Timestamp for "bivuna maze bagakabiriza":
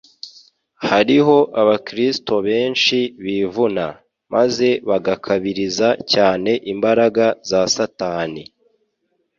3.25-5.87